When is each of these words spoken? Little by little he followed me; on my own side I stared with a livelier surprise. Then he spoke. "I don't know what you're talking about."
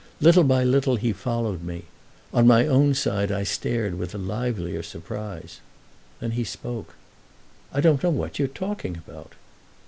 Little 0.19 0.43
by 0.43 0.63
little 0.63 0.95
he 0.95 1.13
followed 1.13 1.61
me; 1.61 1.83
on 2.33 2.47
my 2.47 2.65
own 2.65 2.95
side 2.95 3.31
I 3.31 3.43
stared 3.43 3.99
with 3.99 4.15
a 4.15 4.17
livelier 4.17 4.81
surprise. 4.81 5.59
Then 6.19 6.31
he 6.31 6.43
spoke. 6.43 6.95
"I 7.71 7.81
don't 7.81 8.01
know 8.01 8.09
what 8.09 8.39
you're 8.39 8.47
talking 8.47 8.97
about." 8.97 9.33